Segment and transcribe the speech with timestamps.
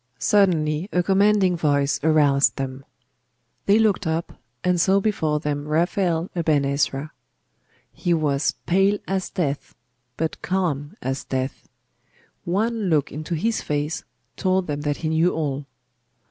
[0.17, 2.85] Suddenly a commanding voice aroused them.
[3.67, 7.11] They looked up, and saw before them Raphael Aben Ezra.
[7.93, 9.75] He was pale as death,
[10.17, 11.69] but calm as death.
[12.45, 14.03] One look into his face
[14.37, 15.67] told them that he knew all.